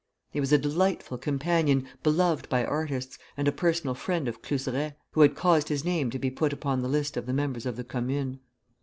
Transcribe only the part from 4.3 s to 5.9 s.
Cluseret, who had caused his